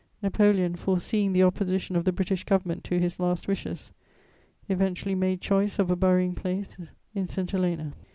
Napoleon, 0.23 0.75
foreseeing 0.75 1.31
the 1.31 1.43
opposition 1.43 1.95
of 1.95 2.05
the 2.05 2.11
British 2.11 2.43
Government 2.43 2.83
to 2.85 2.97
his 2.99 3.19
last 3.19 3.47
wishes, 3.47 3.91
eventually 4.67 5.13
made 5.13 5.41
choice 5.41 5.77
of 5.77 5.91
a 5.91 5.95
burying 5.95 6.33
place 6.33 6.75
in 7.13 7.27
St. 7.27 7.51
Helena. 7.51 7.93